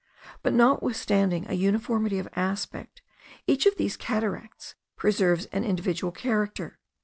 [0.41, 3.03] But, notwithstanding a uniformity of aspect,
[3.45, 6.79] each of these cataracts preserves an individual character.